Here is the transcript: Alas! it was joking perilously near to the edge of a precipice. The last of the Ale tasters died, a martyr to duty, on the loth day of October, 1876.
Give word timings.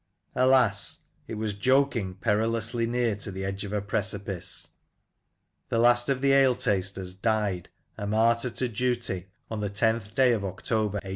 Alas! 0.33 1.01
it 1.27 1.35
was 1.35 1.53
joking 1.53 2.15
perilously 2.15 2.87
near 2.87 3.15
to 3.15 3.31
the 3.31 3.45
edge 3.45 3.63
of 3.63 3.71
a 3.71 3.83
precipice. 3.83 4.69
The 5.69 5.77
last 5.77 6.09
of 6.09 6.21
the 6.21 6.31
Ale 6.33 6.55
tasters 6.55 7.13
died, 7.13 7.69
a 7.99 8.07
martyr 8.07 8.49
to 8.49 8.67
duty, 8.67 9.27
on 9.51 9.59
the 9.59 9.67
loth 9.69 10.15
day 10.15 10.31
of 10.31 10.43
October, 10.43 10.97
1876. 11.05 11.09